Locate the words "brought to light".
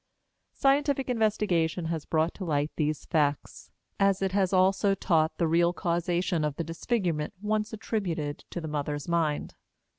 2.07-2.71